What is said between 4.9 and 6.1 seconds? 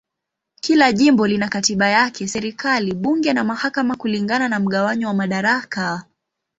wa madaraka.